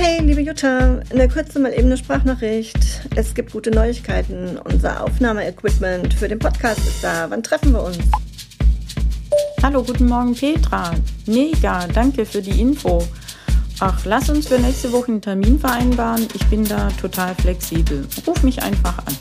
[0.00, 3.02] hey, liebe Jutta, eine kurze mal eben eine Sprachnachricht.
[3.16, 4.56] Es gibt gute Neuigkeiten.
[4.64, 7.28] Unser Aufnahmeequipment für den Podcast ist da.
[7.28, 7.98] Wann treffen wir uns?
[9.62, 10.92] Hallo, guten Morgen, Petra.
[11.26, 13.06] Mega, danke für die Info.
[13.80, 16.26] Ach, lass uns für nächste Woche einen Termin vereinbaren.
[16.32, 18.06] Ich bin da total flexibel.
[18.26, 19.16] Ruf mich einfach an.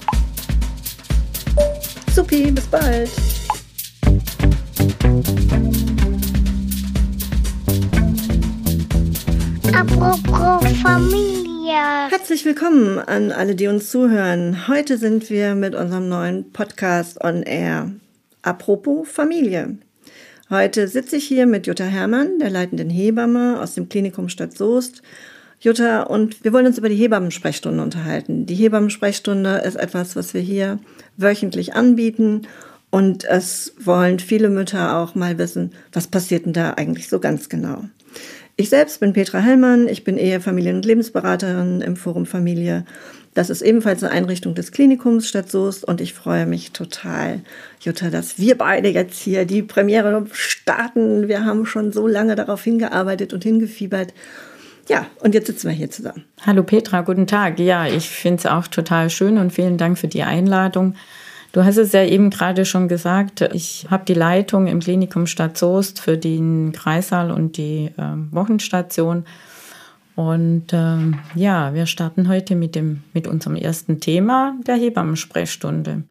[2.14, 3.10] Supi, bis bald.
[9.80, 12.10] Apropos Familie.
[12.10, 14.68] Herzlich willkommen an alle, die uns zuhören.
[14.68, 17.92] Heute sind wir mit unserem neuen Podcast on Air.
[18.42, 19.78] Apropos Familie.
[20.50, 25.02] Heute sitze ich hier mit Jutta Herrmann, der leitenden Hebamme aus dem Klinikum Stadt Soest.
[25.60, 28.46] Jutta, und wir wollen uns über die Hebammensprechstunde unterhalten.
[28.46, 30.80] Die Hebammensprechstunde ist etwas, was wir hier
[31.18, 32.44] wöchentlich anbieten.
[32.90, 37.50] Und es wollen viele Mütter auch mal wissen, was passiert denn da eigentlich so ganz
[37.50, 37.84] genau.
[38.60, 42.84] Ich selbst bin Petra Hellmann, ich bin Ehe, Familien- und Lebensberaterin im Forum Familie.
[43.34, 47.40] Das ist ebenfalls eine Einrichtung des Klinikums Stadt Soest und ich freue mich total,
[47.80, 51.30] Jutta, dass wir beide jetzt hier die Premiere starten.
[51.30, 54.14] Wir haben schon so lange darauf hingearbeitet und hingefiebert.
[54.90, 56.26] Ja, und jetzt sitzen wir hier zusammen.
[56.46, 57.60] Hallo Petra, guten Tag.
[57.60, 60.96] Ja, ich finde es auch total schön und vielen Dank für die Einladung.
[61.52, 65.58] Du hast es ja eben gerade schon gesagt, ich habe die Leitung im Klinikum Stadt
[65.58, 69.26] Soest für den Kreissaal und die äh, Wochenstation.
[70.16, 70.98] Und äh,
[71.34, 76.04] ja, wir starten heute mit, dem, mit unserem ersten Thema, der Hebammensprechstunde.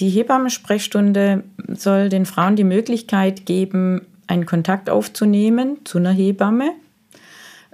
[0.00, 6.72] Die Hebammensprechstunde soll den Frauen die Möglichkeit geben, einen Kontakt aufzunehmen zu einer Hebamme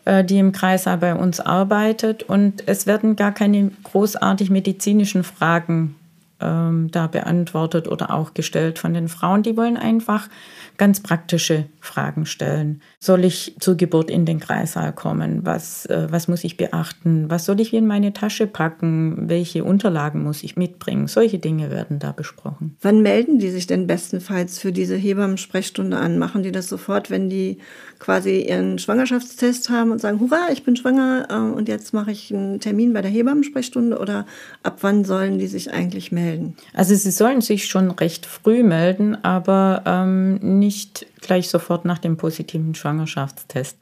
[0.05, 2.23] die im Kreissaal bei uns arbeitet.
[2.25, 5.95] Und es werden gar keine großartig medizinischen Fragen
[6.41, 9.43] ähm, da beantwortet oder auch gestellt von den Frauen.
[9.43, 10.29] Die wollen einfach
[10.77, 12.81] ganz praktische Fragen stellen.
[13.01, 15.45] Soll ich zur Geburt in den Kreissaal kommen?
[15.45, 17.29] Was, äh, was muss ich beachten?
[17.29, 19.29] Was soll ich in meine Tasche packen?
[19.29, 21.09] Welche Unterlagen muss ich mitbringen?
[21.09, 22.77] Solche Dinge werden da besprochen.
[22.83, 26.19] Wann melden die sich denn bestenfalls für diese Hebammensprechstunde an?
[26.19, 27.59] Machen die das sofort, wenn die
[27.99, 32.33] quasi ihren Schwangerschaftstest haben und sagen, hurra, ich bin schwanger äh, und jetzt mache ich
[32.33, 33.99] einen Termin bei der Hebammensprechstunde?
[33.99, 34.25] Oder
[34.63, 36.57] ab wann sollen die sich eigentlich melden?
[36.75, 42.17] Also sie sollen sich schon recht früh melden, aber ähm, nicht gleich sofort nach dem
[42.17, 43.79] positiven Schwangerschaftstest.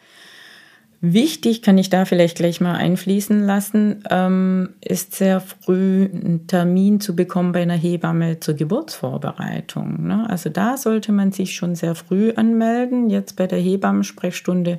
[1.03, 7.01] Wichtig, kann ich da vielleicht gleich mal einfließen lassen, ähm, ist sehr früh einen Termin
[7.01, 10.07] zu bekommen bei einer Hebamme zur Geburtsvorbereitung.
[10.07, 10.29] Ne?
[10.29, 13.09] Also da sollte man sich schon sehr früh anmelden.
[13.09, 14.79] Jetzt bei der Hebammensprechstunde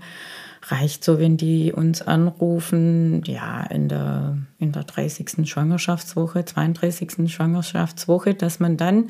[0.64, 5.50] reicht so, wenn die uns anrufen, ja, in der, in der 30.
[5.50, 7.32] Schwangerschaftswoche, 32.
[7.32, 9.10] Schwangerschaftswoche, dass man dann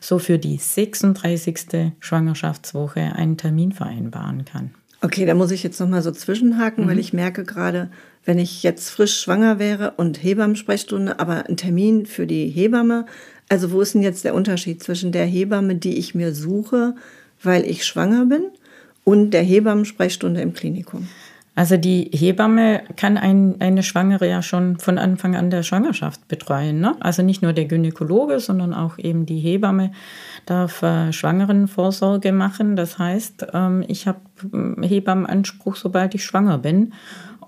[0.00, 1.92] so für die 36.
[1.98, 4.70] Schwangerschaftswoche einen Termin vereinbaren kann.
[5.00, 6.88] Okay, da muss ich jetzt nochmal so zwischenhaken, mhm.
[6.88, 7.90] weil ich merke gerade,
[8.24, 13.06] wenn ich jetzt frisch schwanger wäre und Hebammensprechstunde, aber ein Termin für die Hebamme,
[13.48, 16.94] also wo ist denn jetzt der Unterschied zwischen der Hebamme, die ich mir suche,
[17.42, 18.44] weil ich schwanger bin,
[19.04, 21.08] und der Hebammensprechstunde im Klinikum?
[21.54, 26.80] Also die Hebamme kann ein, eine Schwangere ja schon von Anfang an der Schwangerschaft betreuen.
[26.80, 26.96] Ne?
[27.00, 29.92] Also nicht nur der Gynäkologe, sondern auch eben die Hebamme
[30.46, 32.74] darf äh, Schwangerenvorsorge machen.
[32.74, 34.20] Das heißt, ähm, ich habe
[34.50, 36.94] ähm, Hebammenanspruch, sobald ich schwanger bin.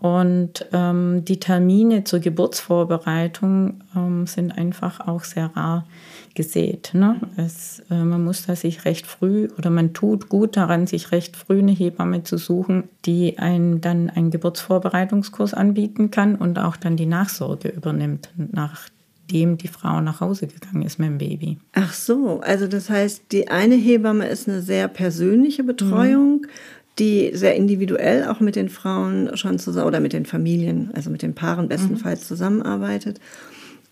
[0.04, 5.86] Und ähm, die Termine zur Geburtsvorbereitung ähm, sind einfach auch sehr rar
[6.34, 6.90] gesät.
[6.92, 7.18] Ne?
[7.38, 11.38] Es, äh, man muss da sich recht früh oder man tut gut daran, sich recht
[11.38, 16.98] früh eine Hebamme zu suchen, die einen dann einen Geburtsvorbereitungskurs anbieten kann und auch dann
[16.98, 21.56] die Nachsorge übernimmt, nachdem die Frau nach Hause gegangen ist mit dem Baby.
[21.72, 26.42] Ach so, also das heißt, die eine Hebamme ist eine sehr persönliche Betreuung.
[26.42, 26.48] Mhm
[26.98, 31.22] die sehr individuell auch mit den Frauen schon zusammen oder mit den Familien, also mit
[31.22, 32.26] den Paaren bestenfalls mhm.
[32.26, 33.20] zusammenarbeitet.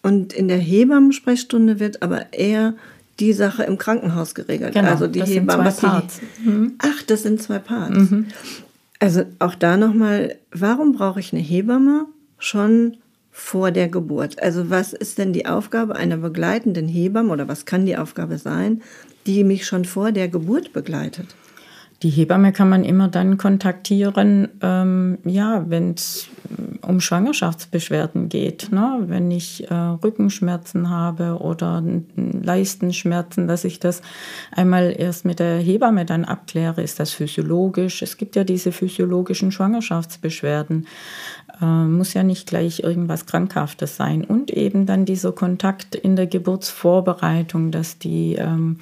[0.02, 2.74] Und in der Hebammensprechstunde wird aber eher
[3.20, 4.74] die Sache im Krankenhaus geregelt.
[4.74, 5.70] Genau, also die das Hebamme.
[5.70, 6.20] Sind zwei Parts.
[6.44, 6.72] Mhm.
[6.78, 8.10] Ach, das sind zwei Parts.
[8.10, 8.26] Mhm.
[8.98, 12.06] Also auch da nochmal, warum brauche ich eine Hebamme
[12.38, 12.96] schon
[13.32, 14.40] vor der Geburt?
[14.40, 18.82] Also was ist denn die Aufgabe einer begleitenden Hebamme oder was kann die Aufgabe sein,
[19.26, 21.34] die mich schon vor der Geburt begleitet?
[22.02, 26.28] Die Hebamme kann man immer dann kontaktieren, ähm, ja, wenn es
[26.82, 28.72] um Schwangerschaftsbeschwerden geht.
[28.72, 29.04] Ne?
[29.06, 31.82] Wenn ich äh, Rückenschmerzen habe oder
[32.16, 34.02] Leistenschmerzen, dass ich das
[34.50, 36.82] einmal erst mit der Hebamme dann abkläre.
[36.82, 38.02] Ist das physiologisch?
[38.02, 40.88] Es gibt ja diese physiologischen Schwangerschaftsbeschwerden.
[41.60, 44.24] Äh, muss ja nicht gleich irgendwas Krankhaftes sein.
[44.24, 48.80] Und eben dann dieser Kontakt in der Geburtsvorbereitung, dass die ähm,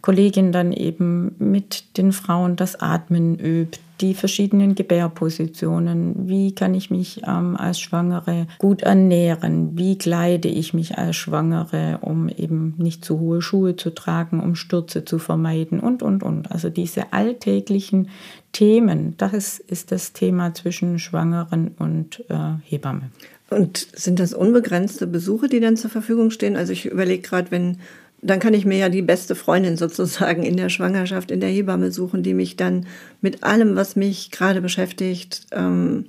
[0.00, 6.28] Kollegin dann eben mit den Frauen das Atmen übt, die verschiedenen Gebärpositionen.
[6.28, 9.76] Wie kann ich mich ähm, als Schwangere gut ernähren?
[9.76, 14.54] Wie kleide ich mich als Schwangere, um eben nicht zu hohe Schuhe zu tragen, um
[14.54, 16.52] Stürze zu vermeiden und, und, und.
[16.52, 18.08] Also diese alltäglichen
[18.52, 23.10] Themen, das ist, das Thema zwischen Schwangeren und äh, Hebamme.
[23.50, 26.56] Und sind das unbegrenzte Besuche, die dann zur Verfügung stehen?
[26.56, 27.78] Also ich überlege gerade, wenn
[28.20, 31.92] dann kann ich mir ja die beste Freundin sozusagen in der Schwangerschaft, in der Hebamme
[31.92, 32.86] suchen, die mich dann
[33.20, 36.06] mit allem, was mich gerade beschäftigt, ähm,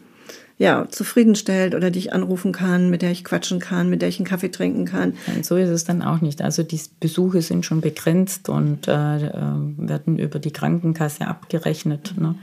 [0.58, 4.20] ja, zufriedenstellt oder die ich anrufen kann, mit der ich quatschen kann, mit der ich
[4.20, 5.14] einen Kaffee trinken kann.
[5.42, 6.42] So ist es dann auch nicht.
[6.42, 9.32] Also die Besuche sind schon begrenzt und äh, äh
[9.78, 12.14] werden über die Krankenkasse abgerechnet.
[12.20, 12.36] Ne?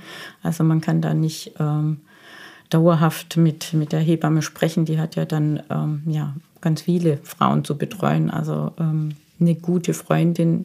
[0.43, 1.99] Also man kann da nicht ähm,
[2.71, 4.87] dauerhaft mit, mit der Hebamme sprechen.
[4.87, 8.31] Die hat ja dann ähm, ja, ganz viele Frauen zu betreuen.
[8.31, 9.11] Also ähm,
[9.41, 10.65] eine gute Freundin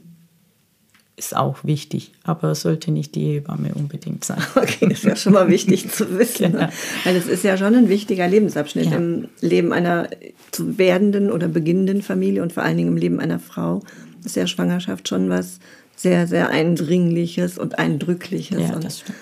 [1.18, 4.42] ist auch wichtig, aber sollte nicht die Hebamme unbedingt sein.
[4.56, 6.54] Okay, das ist ja schon mal wichtig zu wissen.
[6.54, 6.68] Genau.
[7.04, 8.98] Weil es ist ja schon ein wichtiger Lebensabschnitt ja.
[8.98, 10.10] im Leben einer
[10.52, 13.84] zu werdenden oder beginnenden Familie und vor allen Dingen im Leben einer Frau.
[14.24, 15.60] Ist ja Schwangerschaft schon was
[15.96, 18.60] sehr, sehr Eindringliches und Eindrückliches.
[18.60, 19.18] Ja, und das stimmt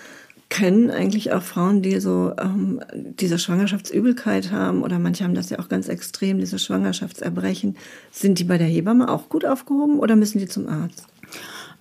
[0.50, 5.60] können eigentlich auch Frauen, die so ähm, diese Schwangerschaftsübelkeit haben, oder manche haben das ja
[5.60, 7.78] auch ganz extrem, diese Schwangerschaftserbrechen,
[8.12, 11.06] sind die bei der Hebamme auch gut aufgehoben oder müssen die zum Arzt?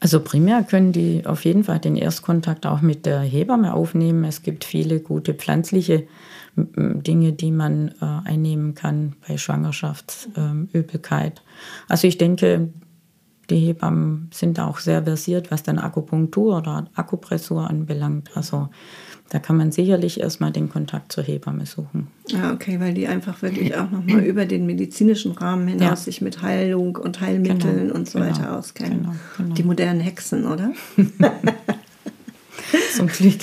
[0.01, 4.25] Also primär können die auf jeden Fall den Erstkontakt auch mit der Hebamme aufnehmen.
[4.25, 6.07] Es gibt viele gute pflanzliche
[6.57, 11.43] Dinge, die man äh, einnehmen kann bei Schwangerschaftsübelkeit.
[11.89, 12.69] also ich denke,
[13.51, 18.31] die Hebammen sind auch sehr versiert, was dann Akupunktur oder Akupressur anbelangt.
[18.35, 18.69] Also
[19.31, 22.09] da kann man sicherlich erstmal den Kontakt zur Hebamme suchen.
[22.29, 25.97] Ja, okay, weil die einfach wirklich auch nochmal über den medizinischen Rahmen hinaus ja.
[25.97, 29.03] sich mit Heilung und Heilmitteln genau, und so genau, weiter auskennen.
[29.03, 29.55] Genau, genau.
[29.55, 30.73] die modernen Hexen, oder?
[32.97, 33.41] Zum Glück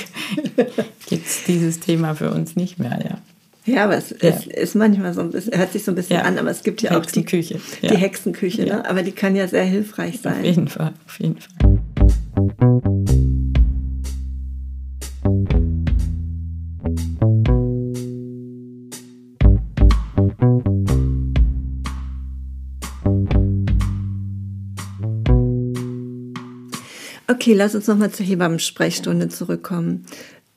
[1.07, 3.17] gibt es dieses Thema für uns nicht mehr, ja.
[3.65, 4.29] Ja, aber es, ja.
[4.29, 6.23] es, ist manchmal so ein bisschen, hört sich so ein bisschen ja.
[6.23, 7.59] an, aber es gibt ja auch die Hexenküche.
[7.81, 8.87] Die, die Hexenküche, ne?
[8.87, 10.39] aber die kann ja sehr hilfreich sein.
[10.39, 11.81] Auf jeden Fall, auf jeden Fall.
[27.27, 30.05] Okay, lass uns nochmal zur Hebammensprechstunde zurückkommen.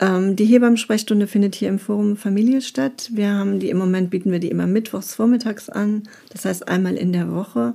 [0.00, 3.10] Ähm, die Hebammensprechstunde findet hier im Forum Familie statt.
[3.12, 6.96] Wir haben die im Moment bieten wir die immer mittwochs vormittags an, das heißt einmal
[6.96, 7.74] in der Woche.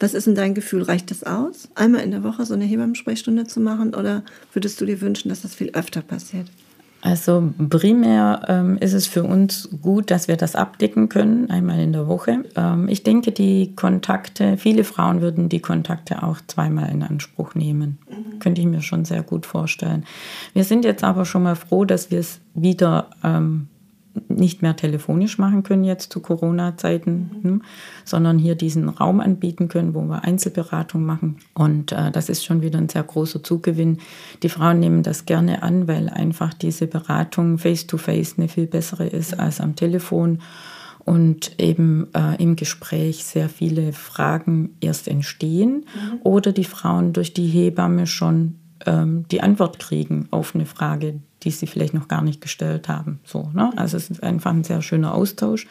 [0.00, 0.82] Was ist denn dein Gefühl?
[0.82, 4.86] Reicht das aus, einmal in der Woche so eine Hebammensprechstunde zu machen oder würdest du
[4.86, 6.48] dir wünschen, dass das viel öfter passiert?
[7.02, 11.92] Also primär ähm, ist es für uns gut, dass wir das abdecken können, einmal in
[11.92, 12.44] der Woche.
[12.54, 17.98] Ähm, ich denke, die Kontakte, viele Frauen würden die Kontakte auch zweimal in Anspruch nehmen.
[18.08, 18.38] Mhm.
[18.38, 20.04] Könnte ich mir schon sehr gut vorstellen.
[20.54, 23.66] Wir sind jetzt aber schon mal froh, dass wir es wieder ähm,
[24.28, 27.62] nicht mehr telefonisch machen können jetzt zu Corona-Zeiten, hm,
[28.04, 31.38] sondern hier diesen Raum anbieten können, wo wir Einzelberatung machen.
[31.54, 33.98] Und äh, das ist schon wieder ein sehr großer Zugewinn.
[34.42, 39.06] Die Frauen nehmen das gerne an, weil einfach diese Beratung face-to-face -face eine viel bessere
[39.06, 39.40] ist mhm.
[39.40, 40.38] als am Telefon
[41.04, 46.20] und eben äh, im Gespräch sehr viele Fragen erst entstehen mhm.
[46.22, 51.50] oder die Frauen durch die Hebamme schon ähm, die Antwort kriegen auf eine Frage, die
[51.50, 53.20] sie vielleicht noch gar nicht gestellt haben.
[53.24, 53.72] So, ne?
[53.76, 55.66] Also es ist einfach ein sehr schöner Austausch.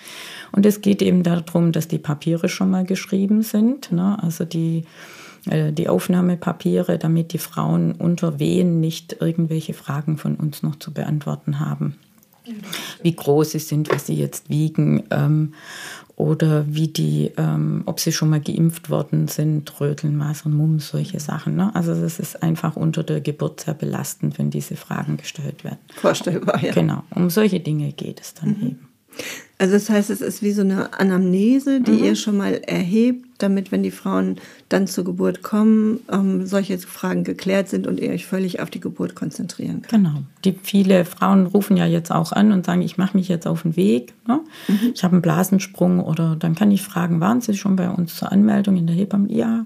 [0.51, 3.91] Und es geht eben darum, dass die Papiere schon mal geschrieben sind.
[3.91, 4.17] Ne?
[4.21, 4.85] Also die,
[5.49, 10.93] äh, die Aufnahmepapiere, damit die Frauen unter Wehen nicht irgendwelche Fragen von uns noch zu
[10.93, 11.95] beantworten haben.
[13.01, 15.03] Wie groß sie sind, was sie jetzt wiegen.
[15.11, 15.53] Ähm,
[16.21, 21.19] oder wie die, ähm, ob sie schon mal geimpft worden sind, Röteln, Masern, Mumps, solche
[21.19, 21.55] Sachen.
[21.55, 21.73] Ne?
[21.73, 25.79] Also das ist einfach unter der Geburt sehr belastend, wenn diese Fragen gestellt werden.
[25.95, 26.73] Vorstellbar, ja.
[26.73, 28.67] Genau, um solche Dinge geht es dann mhm.
[28.67, 28.87] eben.
[29.57, 32.03] Also das heißt, es ist wie so eine Anamnese, die mhm.
[32.03, 34.37] ihr schon mal erhebt, damit, wenn die Frauen
[34.69, 38.79] dann zur Geburt kommen, ähm, solche Fragen geklärt sind und ihr euch völlig auf die
[38.79, 40.03] Geburt konzentrieren könnt.
[40.03, 40.23] Genau.
[40.45, 43.63] Die viele Frauen rufen ja jetzt auch an und sagen, ich mache mich jetzt auf
[43.63, 44.13] den Weg.
[44.27, 44.41] Ne?
[44.67, 44.91] Mhm.
[44.93, 48.31] Ich habe einen Blasensprung oder dann kann ich fragen, waren Sie schon bei uns zur
[48.31, 49.31] Anmeldung in der Hebamme?
[49.31, 49.65] Ja.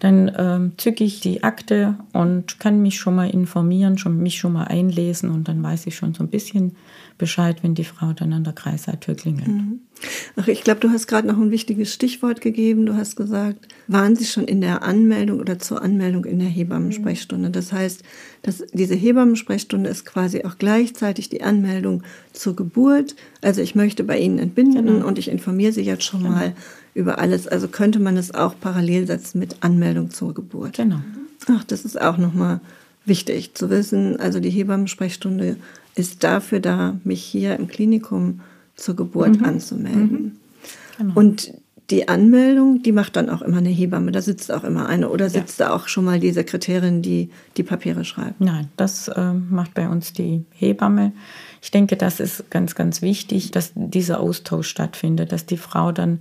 [0.00, 4.52] Dann ähm, zücke ich die Akte und kann mich schon mal informieren, schon, mich schon
[4.52, 6.76] mal einlesen und dann weiß ich schon so ein bisschen
[7.18, 9.48] Bescheid, wenn die Frau dann an der Kreisleitür klingelt.
[9.48, 9.80] Mhm.
[10.36, 12.86] Ach, ich glaube, du hast gerade noch ein wichtiges Stichwort gegeben.
[12.86, 17.50] Du hast gesagt, waren Sie schon in der Anmeldung oder zur Anmeldung in der Hebammensprechstunde?
[17.50, 18.02] Das heißt,
[18.42, 22.02] dass diese Hebammensprechstunde ist quasi auch gleichzeitig die Anmeldung
[22.32, 23.16] zur Geburt.
[23.42, 25.06] Also ich möchte bei Ihnen entbinden genau.
[25.06, 26.34] und ich informiere Sie jetzt schon genau.
[26.34, 26.52] mal
[26.94, 27.48] über alles.
[27.48, 30.76] Also könnte man es auch parallel setzen mit Anmeldung zur Geburt.
[30.76, 31.00] Genau.
[31.48, 32.60] Ach, das ist auch nochmal
[33.04, 34.20] wichtig zu wissen.
[34.20, 35.56] Also die Hebammensprechstunde
[35.94, 38.40] ist dafür da, mich hier im Klinikum
[38.78, 39.44] zur Geburt Mhm.
[39.44, 40.38] anzumelden.
[40.96, 41.12] Genau.
[41.14, 41.52] Und
[41.90, 44.12] die Anmeldung, die macht dann auch immer eine Hebamme.
[44.12, 45.08] Da sitzt auch immer eine.
[45.08, 48.40] Oder sitzt da auch schon mal die Sekretärin, die die Papiere schreibt?
[48.42, 51.12] Nein, das ähm, macht bei uns die Hebamme.
[51.62, 56.20] Ich denke, das ist ganz, ganz wichtig, dass dieser Austausch stattfindet, dass die Frau dann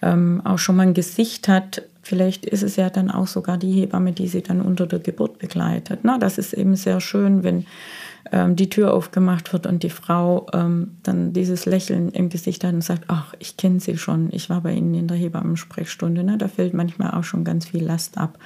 [0.00, 1.82] ähm, auch schon mal ein Gesicht hat.
[2.02, 5.38] Vielleicht ist es ja dann auch sogar die Hebamme, die sie dann unter der Geburt
[5.38, 6.00] begleitet.
[6.04, 7.66] Na, das ist eben sehr schön, wenn
[8.32, 12.72] ähm, die Tür aufgemacht wird und die Frau ähm, dann dieses Lächeln im Gesicht hat
[12.72, 16.24] und sagt, ach, ich kenne sie schon, ich war bei Ihnen in der Hebammensprechstunde.
[16.24, 16.38] Ne?
[16.38, 18.38] Da fällt manchmal auch schon ganz viel Last ab.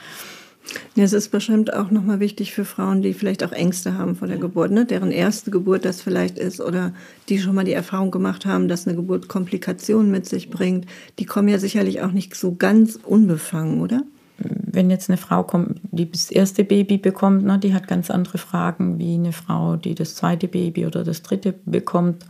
[0.95, 4.29] Ja, es ist bestimmt auch nochmal wichtig für Frauen, die vielleicht auch Ängste haben vor
[4.29, 4.85] der Geburt, ne?
[4.85, 6.93] deren erste Geburt das vielleicht ist oder
[7.29, 10.87] die schon mal die Erfahrung gemacht haben, dass eine Geburt Komplikationen mit sich bringt.
[11.19, 14.03] Die kommen ja sicherlich auch nicht so ganz unbefangen, oder?
[14.41, 18.39] Wenn jetzt eine Frau kommt, die das erste Baby bekommt, ne, die hat ganz andere
[18.39, 22.25] Fragen wie eine Frau, die das zweite Baby oder das dritte bekommt.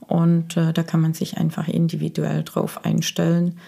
[0.00, 3.58] Und äh, da kann man sich einfach individuell drauf einstellen.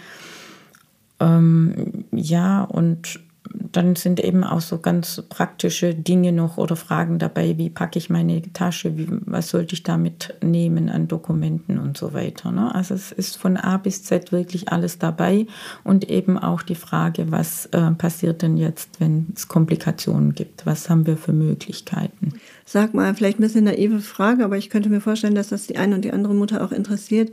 [1.21, 3.21] Ähm, ja, und
[3.55, 8.11] dann sind eben auch so ganz praktische Dinge noch oder Fragen dabei, wie packe ich
[8.11, 12.53] meine Tasche, wie, was sollte ich da mitnehmen an Dokumenten und so weiter.
[12.53, 12.75] Ne?
[12.75, 15.47] Also es ist von A bis Z wirklich alles dabei
[15.85, 20.67] und eben auch die Frage, was äh, passiert denn jetzt, wenn es Komplikationen gibt?
[20.67, 22.35] Was haben wir für Möglichkeiten?
[22.65, 25.77] Sag mal, vielleicht ein bisschen naive Frage, aber ich könnte mir vorstellen, dass das die
[25.77, 27.33] eine und die andere Mutter auch interessiert.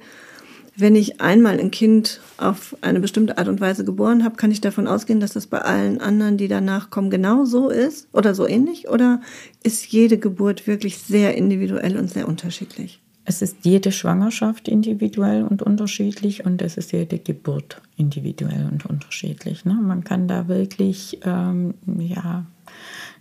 [0.79, 4.61] Wenn ich einmal ein Kind auf eine bestimmte Art und Weise geboren habe, kann ich
[4.61, 8.47] davon ausgehen, dass das bei allen anderen, die danach kommen, genau so ist oder so
[8.47, 8.87] ähnlich?
[8.87, 9.19] Oder
[9.61, 13.01] ist jede Geburt wirklich sehr individuell und sehr unterschiedlich?
[13.25, 19.65] Es ist jede Schwangerschaft individuell und unterschiedlich und es ist jede Geburt individuell und unterschiedlich.
[19.65, 19.73] Ne?
[19.73, 22.45] Man kann da wirklich, ähm, ja,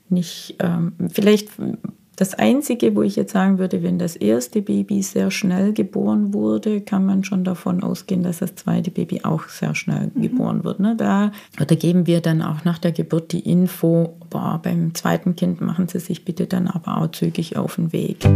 [0.08, 1.50] nicht, ähm, vielleicht
[2.18, 6.80] das Einzige, wo ich jetzt sagen würde, wenn das erste Baby sehr schnell geboren wurde,
[6.80, 10.22] kann man schon davon ausgehen, dass das zweite Baby auch sehr schnell mhm.
[10.22, 10.80] geboren wird.
[10.80, 10.96] Ne?
[10.96, 15.60] Da, da geben wir dann auch nach der Geburt die Info, boah, beim zweiten Kind
[15.60, 18.26] machen Sie sich bitte dann aber auch zügig auf den Weg.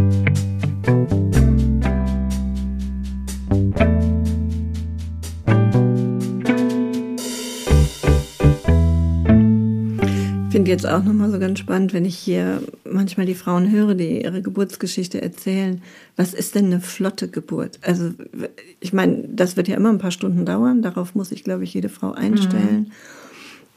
[10.63, 14.23] Finde jetzt auch nochmal so ganz spannend, wenn ich hier manchmal die Frauen höre, die
[14.23, 15.81] ihre Geburtsgeschichte erzählen.
[16.15, 17.79] Was ist denn eine flotte Geburt?
[17.81, 18.11] Also,
[18.79, 20.81] ich meine, das wird ja immer ein paar Stunden dauern.
[20.81, 22.79] Darauf muss ich, glaube ich, jede Frau einstellen.
[22.79, 22.91] Mhm.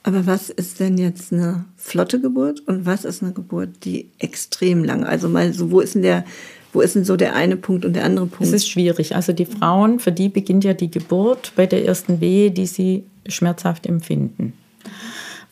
[0.05, 4.85] Aber was ist denn jetzt eine flotte Geburt und was ist eine Geburt, die extrem
[4.85, 5.03] lang?
[5.03, 6.25] Also mal so, wo ist denn der,
[6.73, 8.45] wo ist denn so der eine Punkt und der andere Punkt?
[8.45, 9.17] Es ist schwierig.
[9.17, 13.03] Also die Frauen, für die beginnt ja die Geburt bei der ersten Wehe, die sie
[13.27, 14.53] schmerzhaft empfinden.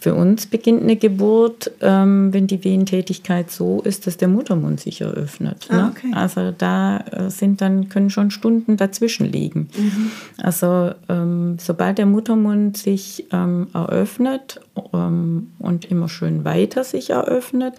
[0.05, 5.01] Für uns beginnt eine Geburt, ähm, wenn die Wehentätigkeit so ist, dass der Muttermund sich
[5.01, 5.69] eröffnet.
[5.71, 5.93] Ah, ne?
[5.97, 6.13] okay.
[6.15, 9.71] Also da äh, sind dann können schon Stunden dazwischen liegen.
[9.75, 10.11] Mhm.
[10.37, 14.61] Also ähm, sobald der Muttermund sich ähm, eröffnet
[14.93, 17.73] ähm, und immer schön weiter sich eröffnet,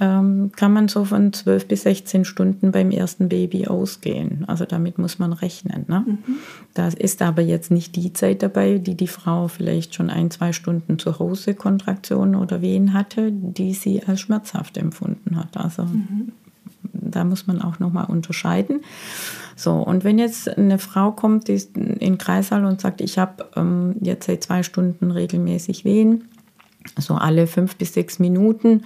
[0.00, 4.44] ähm, kann man so von 12 bis 16 Stunden beim ersten Baby ausgehen.
[4.46, 5.84] Also damit muss man rechnen.
[5.88, 6.04] Ne?
[6.06, 6.18] Mhm.
[6.72, 10.52] Da ist aber jetzt nicht die Zeit dabei, die die Frau vielleicht schon ein, zwei
[10.52, 15.56] Stunden zu Hause Kontraktionen oder Wehen hatte, die sie als schmerzhaft empfunden hat.
[15.56, 16.32] Also Mhm.
[16.92, 18.80] da muss man auch nochmal unterscheiden.
[19.54, 23.18] So, und wenn jetzt eine Frau kommt, die ist in den Kreissaal und sagt, ich
[23.18, 26.28] habe ähm, jetzt seit zwei Stunden regelmäßig Wehen,
[26.98, 28.84] so alle fünf bis sechs Minuten,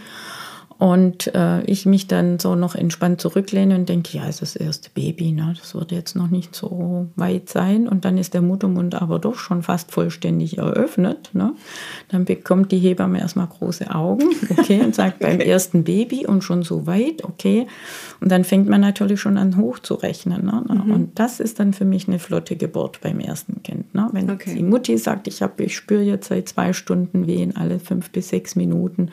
[0.85, 4.91] und äh, ich mich dann so noch entspannt zurücklehne und denke, ja, ist das erste
[4.91, 5.55] Baby, ne?
[5.59, 7.89] das wird jetzt noch nicht so weit sein.
[7.89, 11.31] Und dann ist der Muttermund aber doch schon fast vollständig eröffnet.
[11.33, 11.55] Ne?
[12.11, 16.63] Dann bekommt die Hebamme erstmal große Augen, okay, und sagt beim ersten Baby und schon
[16.63, 17.67] so weit, okay.
[18.21, 20.45] Und dann fängt man natürlich schon an hochzurechnen.
[20.45, 20.65] Ne?
[20.69, 20.93] Mhm.
[20.93, 23.95] Und das ist dann für mich eine flotte Geburt beim ersten Kind.
[23.95, 24.11] Ne?
[24.13, 24.55] Wenn Okay.
[24.55, 28.29] die Mutti sagt, ich, hab, ich spüre jetzt seit zwei Stunden Wehen alle fünf bis
[28.29, 29.09] sechs Minuten.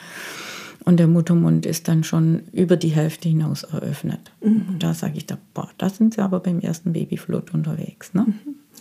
[0.83, 4.31] Und der Muttermund ist dann schon über die Hälfte hinaus eröffnet.
[4.43, 4.65] Mhm.
[4.67, 8.13] Und da sage ich, da, boah, da sind sie aber beim ersten Baby flott unterwegs.
[8.15, 8.25] Ne?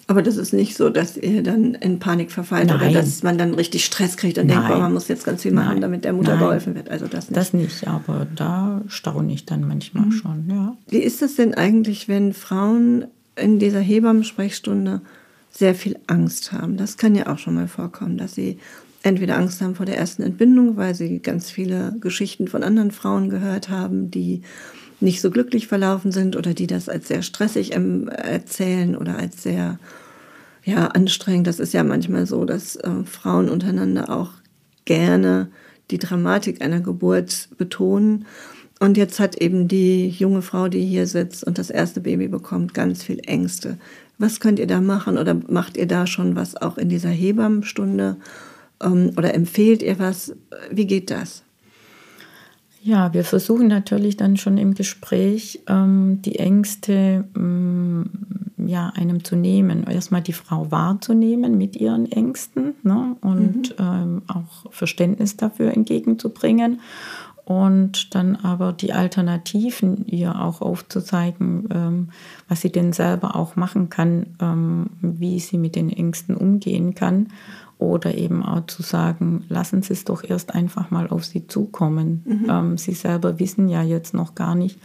[0.06, 2.94] Aber das ist nicht so, dass ihr dann in Panik verfallt oder Nein.
[2.94, 4.72] dass man dann richtig Stress kriegt und denkt, Nein.
[4.72, 5.80] boah, man muss jetzt ganz viel machen, Nein.
[5.82, 6.90] damit der Mutter geholfen wird.
[6.90, 7.36] Also das nicht.
[7.36, 10.12] Das nicht, aber da staune ich dann manchmal Mhm.
[10.12, 10.44] schon.
[10.50, 10.76] Ja.
[10.88, 13.04] Wie ist es denn eigentlich, wenn Frauen
[13.36, 15.00] in dieser Hebammensprechstunde
[15.50, 16.76] sehr viel Angst haben?
[16.76, 18.58] Das kann ja auch schon mal vorkommen, dass sie
[19.02, 23.30] entweder Angst haben vor der ersten Entbindung, weil sie ganz viele Geschichten von anderen Frauen
[23.30, 24.42] gehört haben, die
[25.00, 29.78] nicht so glücklich verlaufen sind oder die das als sehr stressig erzählen oder als sehr
[30.64, 31.46] ja, anstrengend.
[31.46, 34.32] Das ist ja manchmal so, dass äh, Frauen untereinander auch
[34.84, 35.48] gerne
[35.90, 38.26] die Dramatik einer Geburt betonen.
[38.78, 42.74] Und jetzt hat eben die junge Frau, die hier sitzt und das erste Baby bekommt,
[42.74, 43.78] ganz viel Ängste.
[44.18, 48.16] Was könnt ihr da machen oder macht ihr da schon was auch in dieser Hebammenstunde
[48.80, 50.34] oder empfehlt ihr was?
[50.70, 51.44] Wie geht das?
[52.82, 58.06] Ja, wir versuchen natürlich dann schon im Gespräch ähm, die Ängste ähm,
[58.56, 59.84] ja, einem zu nehmen.
[59.84, 63.16] Erstmal die Frau wahrzunehmen mit ihren Ängsten ne?
[63.20, 63.84] und mhm.
[63.84, 66.80] ähm, auch Verständnis dafür entgegenzubringen.
[67.50, 72.08] Und dann aber die Alternativen ihr auch aufzuzeigen, ähm,
[72.46, 77.26] was sie denn selber auch machen kann, ähm, wie sie mit den Ängsten umgehen kann
[77.76, 82.22] oder eben auch zu sagen, lassen Sie es doch erst einfach mal auf Sie zukommen.
[82.24, 82.46] Mhm.
[82.48, 84.78] Ähm, Sie selber wissen ja jetzt noch gar nicht,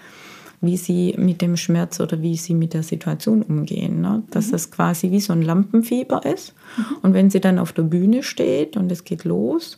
[0.60, 4.02] wie Sie mit dem Schmerz oder wie Sie mit der Situation umgehen.
[4.02, 4.24] Ne?
[4.32, 4.52] Dass mhm.
[4.54, 6.56] das quasi wie so ein Lampenfieber ist.
[6.78, 6.84] Mhm.
[7.04, 9.78] Und wenn sie dann auf der Bühne steht und es geht los,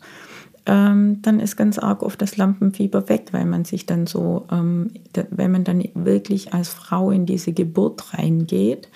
[0.68, 4.92] ähm, dann ist ganz arg oft das Lampenfieber weg, weil man sich dann so, ähm,
[5.32, 8.88] wenn man dann wirklich als Frau in diese Geburt reingeht,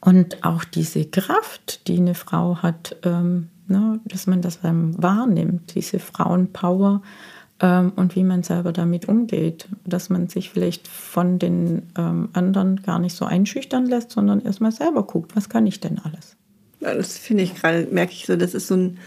[0.00, 5.98] und auch diese Kraft, die eine Frau hat, ähm, ne, dass man das wahrnimmt, diese
[5.98, 7.02] Frauenpower
[7.60, 12.82] ähm, und wie man selber damit umgeht, dass man sich vielleicht von den ähm, anderen
[12.82, 16.36] gar nicht so einschüchtern lässt, sondern erstmal selber guckt, was kann ich denn alles.
[16.80, 18.98] Ja, das finde ich gerade, merke ich so, das ist so ein,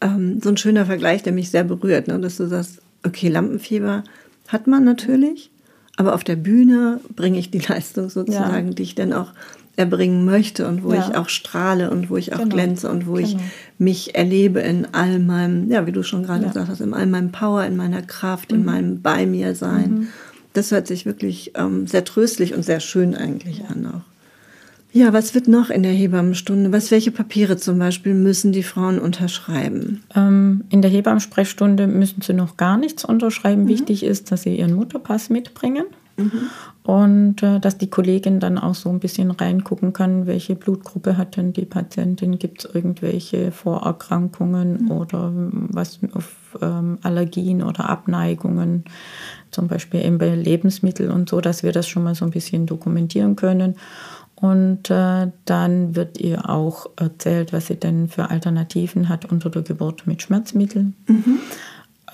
[0.00, 2.18] ähm, so ein schöner Vergleich, der mich sehr berührt, ne?
[2.18, 4.04] dass du sagst, okay, Lampenfieber
[4.48, 5.50] hat man natürlich,
[5.96, 8.74] aber auf der Bühne bringe ich die Leistung sozusagen, ja.
[8.74, 9.32] die ich dann auch
[9.76, 11.06] erbringen möchte und wo ja.
[11.08, 12.54] ich auch strahle und wo ich auch genau.
[12.54, 13.28] glänze und wo genau.
[13.28, 13.36] ich
[13.78, 16.48] mich erlebe in all meinem, ja, wie du schon gerade ja.
[16.48, 18.58] gesagt hast, in all meinem Power, in meiner Kraft, mhm.
[18.58, 19.90] in meinem Bei mir sein.
[19.90, 20.08] Mhm.
[20.52, 24.07] Das hört sich wirklich ähm, sehr tröstlich und sehr schön eigentlich an auch.
[24.98, 26.72] Ja, was wird noch in der Hebammenstunde?
[26.72, 30.02] Was, welche Papiere zum Beispiel müssen die Frauen unterschreiben?
[30.16, 33.62] Ähm, in der Hebammensprechstunde müssen sie noch gar nichts unterschreiben.
[33.62, 33.68] Mhm.
[33.68, 35.84] Wichtig ist, dass sie ihren Mutterpass mitbringen.
[36.16, 36.32] Mhm.
[36.82, 41.36] Und äh, dass die Kollegin dann auch so ein bisschen reingucken kann, welche Blutgruppe hat
[41.36, 44.90] denn die Patientin, gibt es irgendwelche Vorerkrankungen mhm.
[44.90, 48.84] oder was auf ähm, Allergien oder Abneigungen,
[49.52, 52.66] zum Beispiel eben bei Lebensmitteln und so, dass wir das schon mal so ein bisschen
[52.66, 53.76] dokumentieren können.
[54.40, 59.62] Und äh, dann wird ihr auch erzählt, was sie denn für Alternativen hat unter der
[59.62, 60.94] Geburt mit Schmerzmitteln.
[61.08, 61.40] Mhm.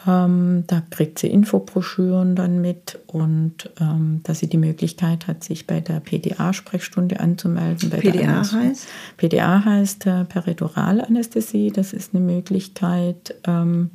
[0.06, 5.66] Ähm, da kriegt sie Infobroschüren dann mit und ähm, dass sie die Möglichkeit hat, sich
[5.66, 7.90] bei der PDA-Sprechstunde anzumelden.
[7.90, 8.86] PDA heißt?
[9.18, 11.72] PDA heißt äh, Periduralanästhesie.
[11.72, 13.90] Das ist eine Möglichkeit, ähm,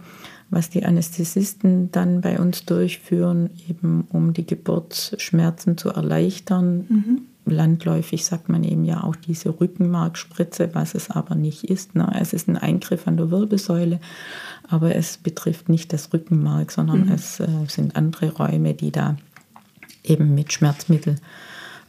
[0.51, 6.85] was die Anästhesisten dann bei uns durchführen, eben um die Geburtsschmerzen zu erleichtern.
[6.89, 11.95] Mhm landläufig sagt man eben ja auch diese Rückenmarkspritze, was es aber nicht ist.
[11.95, 12.11] Ne?
[12.19, 13.99] Es ist ein Eingriff an der Wirbelsäule,
[14.67, 17.11] aber es betrifft nicht das Rückenmark, sondern mhm.
[17.11, 19.17] es äh, sind andere Räume, die da
[20.03, 21.15] eben mit Schmerzmittel,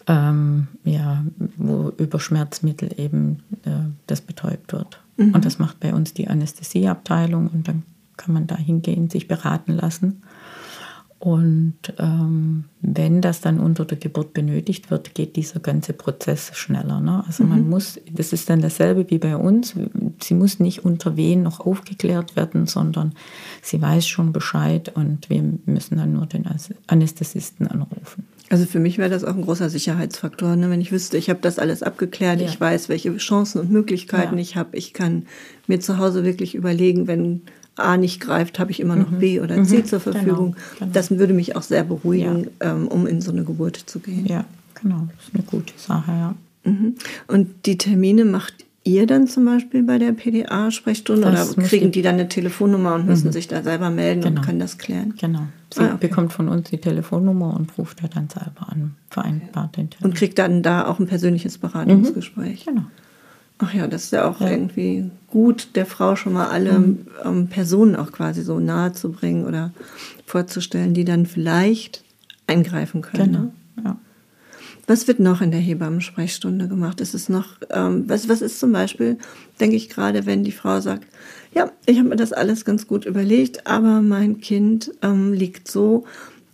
[0.07, 1.25] ähm, ja,
[1.57, 3.71] wo über Schmerzmittel eben äh,
[4.07, 5.01] das betäubt wird.
[5.17, 5.35] Mhm.
[5.35, 7.83] Und das macht bei uns die Anästhesieabteilung und dann
[8.17, 10.23] kann man da hingehen, sich beraten lassen.
[11.21, 16.99] Und ähm, wenn das dann unter der Geburt benötigt wird, geht dieser ganze Prozess schneller.
[17.01, 17.23] Ne?
[17.27, 17.51] Also mhm.
[17.51, 19.75] man muss, das ist dann dasselbe wie bei uns,
[20.23, 23.13] sie muss nicht unter Wehen noch aufgeklärt werden, sondern
[23.61, 26.47] sie weiß schon Bescheid und wir müssen dann nur den
[26.87, 28.25] Anästhesisten anrufen.
[28.49, 30.71] Also für mich wäre das auch ein großer Sicherheitsfaktor, ne?
[30.71, 32.49] wenn ich wüsste, ich habe das alles abgeklärt, ja.
[32.49, 34.41] ich weiß, welche Chancen und Möglichkeiten ja.
[34.41, 35.27] ich habe, ich kann
[35.67, 37.43] mir zu Hause wirklich überlegen, wenn
[37.81, 39.19] A nicht greift, habe ich immer noch mhm.
[39.19, 39.85] B oder C mhm.
[39.85, 40.53] zur genau, Verfügung.
[40.53, 40.91] Genau, genau.
[40.93, 42.73] Das würde mich auch sehr beruhigen, ja.
[42.73, 44.27] ähm, um in so eine Geburt zu gehen.
[44.27, 44.45] Ja,
[44.81, 45.09] genau.
[45.17, 46.35] Das ist eine gute Sache, ja.
[46.65, 46.95] Mhm.
[47.27, 52.15] Und die Termine macht ihr dann zum Beispiel bei der PDA-Sprechstunde oder kriegen die dann
[52.15, 53.33] eine Telefonnummer und müssen mhm.
[53.33, 54.41] sich da selber melden genau.
[54.41, 55.15] und können das klären?
[55.21, 55.43] Genau.
[55.73, 56.09] Sie ah, okay.
[56.09, 60.11] bekommt von uns die Telefonnummer und ruft ja dann selber an, vereinbart den Termin.
[60.11, 62.67] Und kriegt dann da auch ein persönliches Beratungsgespräch.
[62.67, 62.71] Mhm.
[62.71, 62.87] Genau.
[63.63, 64.51] Ach ja, das ist ja auch ja.
[64.51, 67.07] irgendwie gut, der Frau schon mal alle mhm.
[67.25, 69.73] ähm, Personen auch quasi so nahe zu bringen oder
[70.25, 72.03] vorzustellen, die dann vielleicht
[72.47, 73.33] eingreifen können.
[73.33, 73.39] Genau.
[73.39, 73.53] Ne?
[73.85, 73.99] Ja.
[74.87, 77.03] Was wird noch in der Hebammensprechstunde gemacht?
[77.03, 79.19] Ist es noch, ähm, was, was ist zum Beispiel,
[79.61, 81.07] denke ich gerade, wenn die Frau sagt,
[81.55, 86.05] ja, ich habe mir das alles ganz gut überlegt, aber mein Kind ähm, liegt so,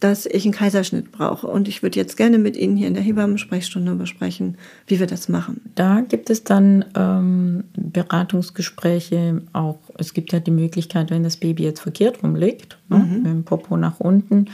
[0.00, 3.02] dass ich einen Kaiserschnitt brauche und ich würde jetzt gerne mit Ihnen hier in der
[3.02, 5.62] Hebammensprechstunde besprechen, wie wir das machen.
[5.74, 9.78] Da gibt es dann ähm, Beratungsgespräche auch.
[9.96, 13.76] Es gibt ja die Möglichkeit, wenn das Baby jetzt verkehrt rumliegt, ne, mit dem Popo
[13.76, 14.46] nach unten,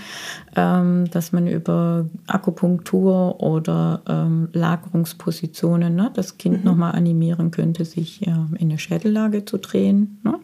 [0.54, 6.64] ähm, dass man über Akupunktur oder ähm, Lagerungspositionen ne, das Kind mhm.
[6.64, 10.20] nochmal animieren könnte, sich äh, in eine Schädellage zu drehen.
[10.22, 10.38] Ne?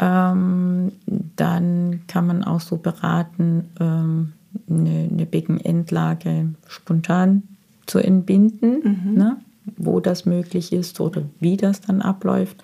[0.00, 0.92] Ähm,
[1.36, 4.32] dann kann man auch so beraten, ähm,
[4.68, 7.42] eine, eine Beckenendlage spontan
[7.86, 9.14] zu entbinden, mhm.
[9.14, 9.36] ne,
[9.76, 12.62] wo das möglich ist oder wie das dann abläuft,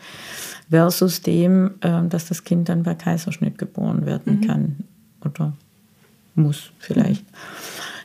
[0.68, 4.46] versus dem, äh, dass das Kind dann bei Kaiserschnitt geboren werden mhm.
[4.46, 4.76] kann
[5.24, 5.52] oder
[6.34, 7.24] muss vielleicht.
[7.24, 7.36] Mhm.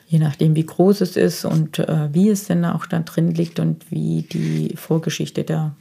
[0.08, 3.58] Je nachdem, wie groß es ist und äh, wie es denn auch da drin liegt
[3.58, 5.74] und wie die Vorgeschichte der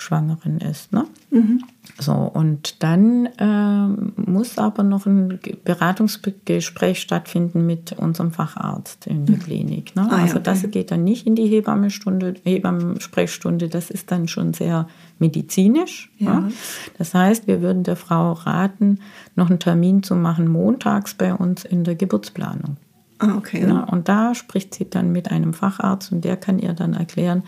[0.00, 0.92] Schwangeren ist.
[0.92, 1.06] Ne?
[1.30, 1.64] Mhm.
[1.98, 9.36] So, und dann äh, muss aber noch ein Beratungsgespräch stattfinden mit unserem Facharzt in der
[9.36, 9.40] mhm.
[9.40, 9.96] Klinik.
[9.96, 10.08] Ne?
[10.10, 10.44] Ah, also okay.
[10.44, 16.10] das geht dann nicht in die Hebammenstunde, Hebammensprechstunde, das ist dann schon sehr medizinisch.
[16.18, 16.40] Ja.
[16.40, 16.52] Ne?
[16.98, 19.00] Das heißt, wir würden der Frau raten,
[19.36, 22.76] noch einen Termin zu machen, montags bei uns in der Geburtsplanung.
[23.20, 23.66] Ah, okay.
[23.68, 27.42] Ja, und da spricht sie dann mit einem Facharzt und der kann ihr dann erklären,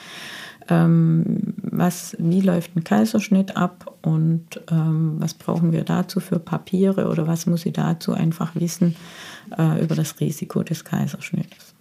[0.68, 7.08] ähm, was, wie läuft ein Kaiserschnitt ab und ähm, was brauchen wir dazu für Papiere
[7.08, 8.94] oder was muss sie dazu einfach wissen
[9.58, 11.71] äh, über das Risiko des Kaiserschnittes.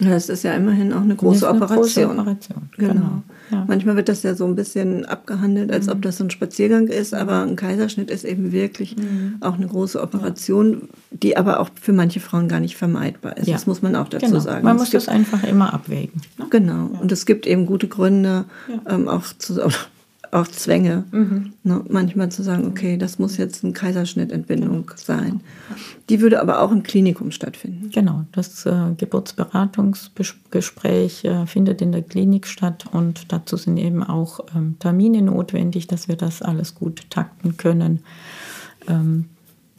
[0.00, 2.06] Das ist ja immerhin auch eine große eine Operation.
[2.06, 2.68] Große Operation.
[2.76, 2.92] Genau.
[2.92, 3.22] genau.
[3.50, 3.64] Ja.
[3.66, 5.92] Manchmal wird das ja so ein bisschen abgehandelt, als mhm.
[5.92, 9.36] ob das so ein Spaziergang ist, aber ein Kaiserschnitt ist eben wirklich mhm.
[9.40, 13.48] auch eine große Operation, die aber auch für manche Frauen gar nicht vermeidbar ist.
[13.48, 13.54] Ja.
[13.54, 14.40] Das muss man auch dazu genau.
[14.40, 14.64] sagen.
[14.64, 16.20] Man es muss das einfach immer abwägen.
[16.38, 16.46] Ne?
[16.50, 16.90] Genau.
[16.92, 17.00] Ja.
[17.00, 18.44] Und es gibt eben gute Gründe,
[18.88, 19.54] ähm, auch zu,
[20.32, 21.04] auch Zwänge.
[21.10, 21.52] Mhm.
[21.62, 25.40] Ne, manchmal zu sagen, okay, das muss jetzt eine Kaiserschnittentbindung sein.
[26.08, 27.90] Die würde aber auch im Klinikum stattfinden.
[27.90, 34.40] Genau, das äh, Geburtsberatungsgespräch äh, findet in der Klinik statt und dazu sind eben auch
[34.54, 38.00] ähm, Termine notwendig, dass wir das alles gut takten können.
[38.86, 39.26] Ähm,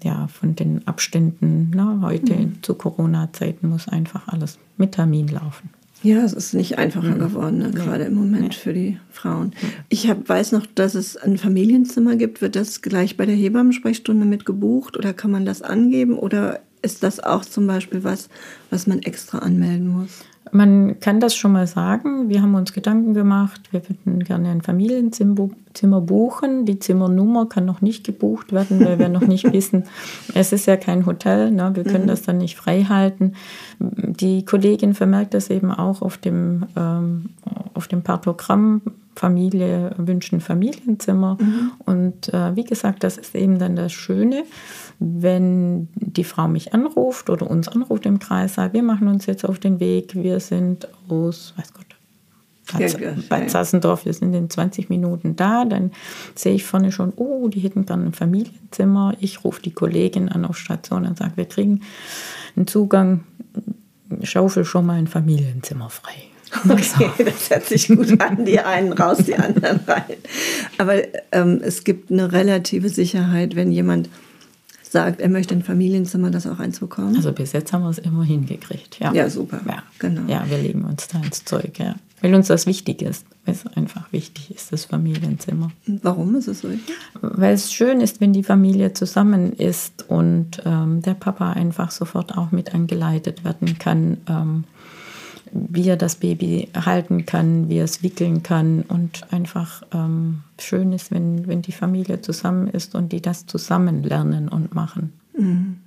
[0.03, 2.63] ja, von den Abständen na, heute mhm.
[2.63, 5.69] zu Corona-Zeiten muss einfach alles mit Termin laufen.
[6.01, 7.19] Ja, es ist nicht einfacher mhm.
[7.19, 7.71] geworden, ne?
[7.71, 9.51] gerade im Moment für die Frauen.
[9.89, 12.41] Ich hab, weiß noch, dass es ein Familienzimmer gibt.
[12.41, 17.03] Wird das gleich bei der Hebammensprechstunde mit gebucht oder kann man das angeben oder ist
[17.03, 18.29] das auch zum Beispiel was,
[18.69, 20.23] was man extra anmelden muss?
[20.51, 22.29] Man kann das schon mal sagen.
[22.29, 23.61] Wir haben uns Gedanken gemacht.
[23.71, 26.65] Wir würden gerne ein Familienzimmer buchen.
[26.65, 29.83] Die Zimmernummer kann noch nicht gebucht werden, weil wir noch nicht wissen.
[30.33, 31.51] Es ist ja kein Hotel.
[31.51, 31.71] Ne?
[31.75, 32.09] Wir können mhm.
[32.09, 33.33] das dann nicht frei halten.
[33.79, 37.29] Die Kollegin vermerkt das eben auch auf dem, ähm,
[37.73, 38.81] auf dem Partogramm.
[39.15, 41.37] Familie wünschen Familienzimmer.
[41.41, 41.71] Mhm.
[41.85, 44.45] Und äh, wie gesagt, das ist eben dann das Schöne
[44.99, 49.57] wenn die Frau mich anruft oder uns anruft im Kreissaal, wir machen uns jetzt auf
[49.57, 51.85] den Weg, wir sind aus, weiß Gott,
[53.29, 55.91] Bad, Sassendorf, wir sind in 20 Minuten da, dann
[56.35, 59.15] sehe ich vorne schon, oh, die hätten gerne ein Familienzimmer.
[59.19, 61.81] Ich rufe die Kollegin an auf Station und sage, wir kriegen
[62.55, 63.23] einen Zugang,
[64.21, 66.13] schaufel schon mal ein Familienzimmer frei.
[66.67, 68.43] Okay, das hört sich gut an.
[68.43, 70.17] Die einen raus, die anderen rein.
[70.79, 70.95] Aber
[71.31, 74.09] ähm, es gibt eine relative Sicherheit, wenn jemand
[74.91, 77.15] sagt, er möchte ein Familienzimmer, das auch eins bekommen.
[77.15, 78.99] Also bis jetzt haben wir es immer hingekriegt.
[78.99, 79.61] Ja, ja super.
[79.67, 80.21] Ja, genau.
[80.27, 81.95] Ja, wir legen uns da ins Zeug, ja.
[82.21, 83.25] Weil uns das wichtig ist.
[83.45, 85.71] Weil es einfach wichtig ist, das Familienzimmer.
[85.85, 86.95] Warum ist es so wichtig?
[87.21, 92.37] Weil es schön ist, wenn die Familie zusammen ist und ähm, der Papa einfach sofort
[92.37, 94.17] auch mit angeleitet werden kann.
[94.27, 94.63] Ähm,
[95.51, 100.93] wie er das Baby halten kann, wie er es wickeln kann und einfach ähm, schön
[100.93, 105.13] ist, wenn, wenn die Familie zusammen ist und die das zusammen lernen und machen.
[105.37, 105.77] Mhm.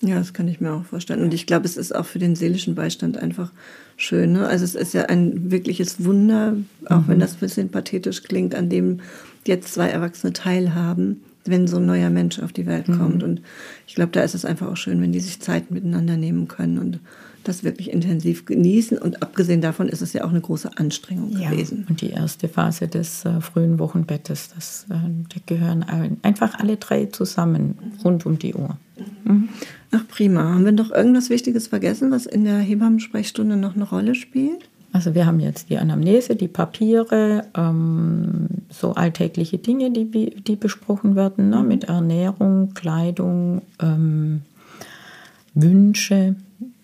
[0.00, 1.22] Ja, das kann ich mir auch vorstellen.
[1.22, 3.50] Und ich glaube, es ist auch für den seelischen Beistand einfach
[3.96, 4.32] schön.
[4.32, 4.46] Ne?
[4.46, 6.54] Also es ist ja ein wirkliches Wunder,
[6.86, 7.08] auch mhm.
[7.08, 9.00] wenn das ein bisschen pathetisch klingt, an dem
[9.44, 13.22] jetzt zwei Erwachsene teilhaben, wenn so ein neuer Mensch auf die Welt kommt.
[13.22, 13.28] Mhm.
[13.28, 13.42] Und
[13.88, 16.78] ich glaube, da ist es einfach auch schön, wenn die sich Zeit miteinander nehmen können
[16.78, 17.00] und
[17.48, 18.98] das wirklich intensiv genießen.
[18.98, 21.86] Und abgesehen davon ist es ja auch eine große Anstrengung ja, gewesen.
[21.88, 25.84] Und die erste Phase des äh, frühen Wochenbettes, das, äh, da gehören
[26.22, 28.76] einfach alle drei zusammen rund um die Uhr.
[29.24, 29.48] Mhm.
[29.92, 30.54] Ach prima.
[30.54, 34.68] Haben wir noch irgendwas Wichtiges vergessen, was in der Hebammensprechstunde noch eine Rolle spielt?
[34.92, 41.14] Also wir haben jetzt die Anamnese, die Papiere, ähm, so alltägliche Dinge, die, die besprochen
[41.14, 41.62] werden, ne?
[41.62, 41.68] Mhm.
[41.68, 44.42] mit Ernährung, Kleidung, ähm,
[45.54, 46.36] Wünsche,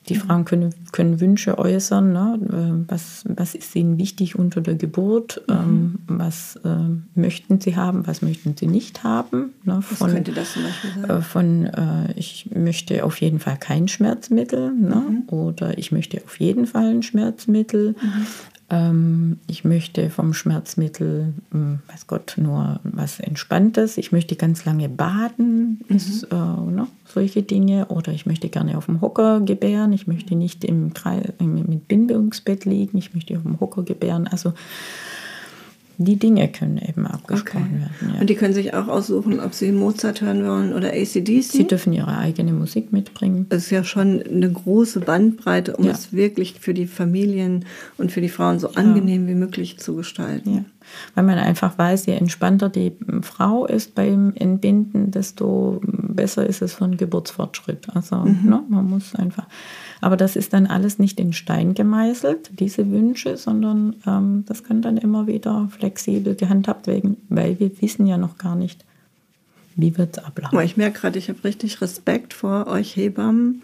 [0.08, 2.38] Die Frauen können, können Wünsche äußern, ne?
[2.86, 5.54] Äh, was, was ist ihnen wichtig unter der Geburt, mhm.
[5.54, 6.68] ähm, was äh,
[7.14, 9.54] möchten sie haben, was möchten sie nicht haben.
[9.64, 9.80] Ne?
[9.80, 11.10] Von, was könnte das zum Beispiel sein?
[11.10, 14.96] Äh, von, äh, ich möchte auf jeden Fall kein Schmerzmittel ne?
[14.96, 15.22] Mhm.
[15.28, 17.92] oder ich möchte auf jeden Fall ein Schmerzmittel.
[18.00, 18.26] Mhm.
[18.70, 23.98] Ähm, ich möchte vom Schmerzmittel, hm, weiß Gott, nur was Entspanntes.
[23.98, 25.96] Ich möchte ganz lange baden, mhm.
[25.96, 27.86] ist, äh, ne, solche Dinge.
[27.86, 29.92] Oder ich möchte gerne auf dem Hocker gebären.
[29.92, 32.96] Ich möchte nicht im, Kreis, im Bindungsbett liegen.
[32.98, 34.26] Ich möchte auf dem Hocker gebären.
[34.26, 34.54] Also
[35.98, 37.80] die Dinge können eben abgesprochen okay.
[37.80, 38.14] werden.
[38.14, 38.20] Ja.
[38.20, 41.42] Und die können sich auch aussuchen, ob sie Mozart hören wollen oder ACDC?
[41.42, 43.46] Sie dürfen ihre eigene Musik mitbringen.
[43.48, 45.92] Das ist ja schon eine große Bandbreite, um ja.
[45.92, 47.64] es wirklich für die Familien
[47.96, 50.54] und für die Frauen so angenehm wie möglich zu gestalten.
[50.54, 50.64] Ja.
[51.14, 56.74] Weil man einfach weiß, je entspannter die Frau ist beim Entbinden, desto besser ist es
[56.74, 57.88] für einen Geburtsfortschritt.
[57.94, 58.48] Also mhm.
[58.48, 59.46] ne, man muss einfach
[60.04, 64.82] aber das ist dann alles nicht in Stein gemeißelt, diese Wünsche, sondern ähm, das kann
[64.82, 68.84] dann immer wieder flexibel gehandhabt werden, weil wir wissen ja noch gar nicht,
[69.76, 70.60] wie wird es ablaufen.
[70.60, 73.62] Ich merke gerade, ich habe richtig Respekt vor euch Hebammen,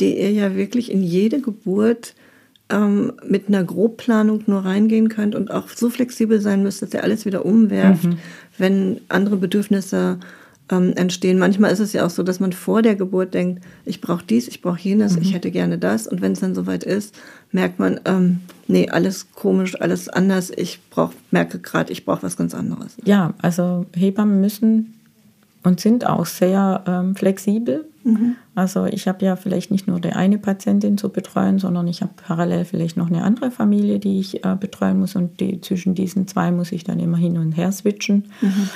[0.00, 2.14] die ihr ja wirklich in jede Geburt
[2.70, 7.04] ähm, mit einer Grobplanung nur reingehen könnt und auch so flexibel sein müsst, dass ihr
[7.04, 8.16] alles wieder umwerft, mhm.
[8.56, 10.20] wenn andere Bedürfnisse
[10.72, 11.38] ähm, entstehen.
[11.38, 14.48] Manchmal ist es ja auch so, dass man vor der Geburt denkt, ich brauche dies,
[14.48, 15.22] ich brauche jenes, mhm.
[15.22, 16.08] ich hätte gerne das.
[16.08, 17.14] Und wenn es dann soweit ist,
[17.52, 20.50] merkt man, ähm, nee, alles komisch, alles anders.
[20.56, 22.96] Ich brauch, merke gerade, ich brauche was ganz anderes.
[23.04, 24.94] Ja, also Hebammen müssen
[25.62, 27.84] und sind auch sehr ähm, flexibel.
[28.04, 28.36] Mhm.
[28.54, 32.12] Also ich habe ja vielleicht nicht nur die eine Patientin zu betreuen, sondern ich habe
[32.16, 36.26] parallel vielleicht noch eine andere Familie, die ich äh, betreuen muss und die, zwischen diesen
[36.26, 38.24] zwei muss ich dann immer hin und her switchen.
[38.40, 38.68] Mhm.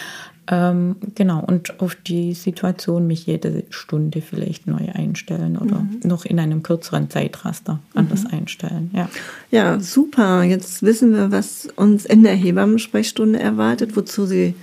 [0.48, 6.00] Ähm, genau, und auf die Situation mich jede Stunde vielleicht neu einstellen oder mhm.
[6.04, 8.30] noch in einem kürzeren Zeitraster anders mhm.
[8.30, 8.90] einstellen.
[8.94, 9.08] Ja.
[9.50, 10.44] ja, super.
[10.44, 14.54] Jetzt wissen wir, was uns in der Hebammensprechstunde erwartet, wozu sie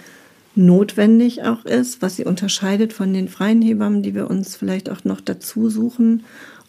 [0.56, 5.04] notwendig auch ist, was sie unterscheidet von den freien Hebammen, die wir uns vielleicht auch
[5.04, 6.24] noch dazu suchen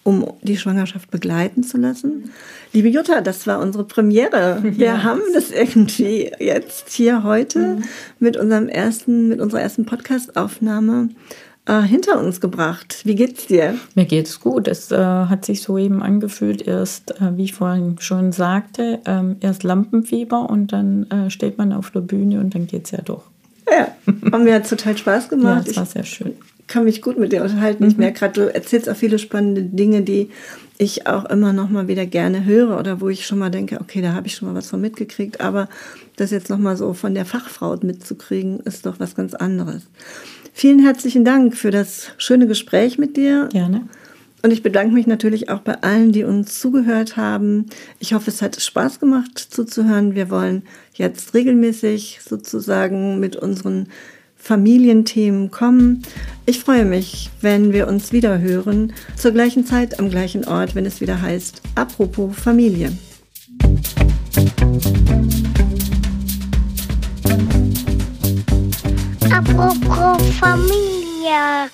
[0.05, 2.31] um die Schwangerschaft begleiten zu lassen.
[2.73, 4.61] Liebe Jutta, das war unsere Premiere.
[4.63, 5.03] Wir ja.
[5.03, 7.85] haben das irgendwie jetzt hier heute mhm.
[8.21, 11.09] mit unserem ersten, mit unserer ersten Podcastaufnahme
[11.67, 13.01] äh, hinter uns gebracht.
[13.05, 13.77] Wie geht's dir?
[13.95, 14.69] Mir geht's gut.
[14.69, 19.37] Es äh, hat sich so eben angefühlt, erst, äh, wie ich vorhin schon sagte, ähm,
[19.41, 23.31] erst Lampenfieber und dann äh, steht man auf der Bühne und dann geht's ja doch.
[23.71, 25.67] Ja, und mir hat total Spaß gemacht.
[25.67, 26.35] Ja, es war sehr schön
[26.67, 27.85] kann mich gut mit dir unterhalten.
[27.85, 27.91] Mhm.
[27.91, 30.31] Ich merke gerade, du erzählst auch viele spannende Dinge, die
[30.79, 34.03] ich auch immer noch mal wieder gerne höre oder wo ich schon mal denke, okay,
[34.03, 35.69] da habe ich schon mal was von mitgekriegt, aber
[36.17, 39.83] das jetzt noch mal so von der Fachfrau mitzukriegen, ist doch was ganz anderes.
[40.53, 43.49] Vielen herzlichen Dank für das schöne Gespräch mit dir.
[43.53, 43.89] Gerne.
[44.45, 47.65] Und ich bedanke mich natürlich auch bei allen, die uns zugehört haben.
[47.99, 50.15] Ich hoffe, es hat Spaß gemacht zuzuhören.
[50.15, 53.89] Wir wollen jetzt regelmäßig sozusagen mit unseren
[54.37, 56.03] Familienthemen kommen.
[56.45, 60.85] Ich freue mich, wenn wir uns wieder hören, zur gleichen Zeit am gleichen Ort, wenn
[60.85, 62.93] es wieder heißt, apropos Familie.
[69.31, 71.71] Apropos Familie.